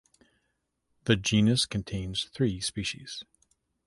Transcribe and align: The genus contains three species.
The 1.03 1.15
genus 1.15 1.67
contains 1.67 2.23
three 2.33 2.59
species. 2.59 3.23